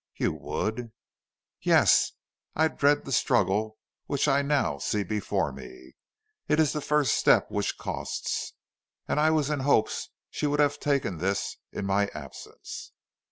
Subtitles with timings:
[0.17, 0.91] "You would?"
[1.61, 2.13] "Yes.
[2.55, 3.77] I dread the struggle
[4.07, 5.93] which I now see before me.
[6.47, 8.53] It is the first step which costs,
[9.07, 12.93] and I was in hopes she would have taken this in my absence."